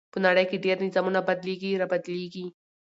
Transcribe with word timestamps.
په 0.13 0.17
نړۍ 0.25 0.45
کې 0.49 0.63
ډېر 0.65 0.77
نظامونه 0.85 1.19
بدليږي 1.27 1.71
را 1.81 1.85
بدلېږي. 1.91 2.45